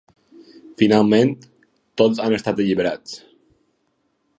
Finalment, 0.81 1.33
tots 2.03 2.25
han 2.25 2.37
estat 2.39 2.63
alliberats. 2.67 3.23